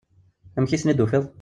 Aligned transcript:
Amek 0.57 0.71
i 0.71 0.77
ten-id-tufiḍ? 0.81 1.23